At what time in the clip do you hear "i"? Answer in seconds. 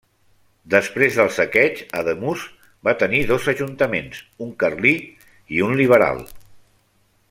5.59-5.65